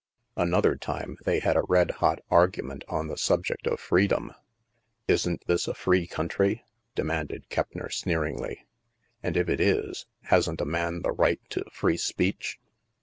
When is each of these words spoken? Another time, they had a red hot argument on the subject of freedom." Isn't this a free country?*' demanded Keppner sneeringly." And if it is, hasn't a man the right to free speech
Another 0.35 0.75
time, 0.75 1.19
they 1.25 1.37
had 1.37 1.55
a 1.55 1.61
red 1.69 1.91
hot 2.01 2.17
argument 2.31 2.83
on 2.87 3.07
the 3.07 3.19
subject 3.19 3.67
of 3.67 3.79
freedom." 3.79 4.31
Isn't 5.07 5.45
this 5.45 5.67
a 5.67 5.75
free 5.75 6.07
country?*' 6.07 6.63
demanded 6.95 7.49
Keppner 7.51 7.91
sneeringly." 7.91 8.65
And 9.21 9.37
if 9.37 9.47
it 9.47 9.59
is, 9.59 10.07
hasn't 10.23 10.59
a 10.59 10.65
man 10.65 11.03
the 11.03 11.11
right 11.11 11.39
to 11.51 11.65
free 11.71 11.97
speech 11.97 12.59